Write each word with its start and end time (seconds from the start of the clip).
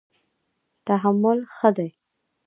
تحمل 0.87 1.39
ښه 1.55 1.69
دی. 1.77 1.89